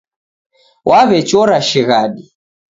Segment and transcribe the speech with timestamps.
[0.89, 2.23] Waw'echora shighadi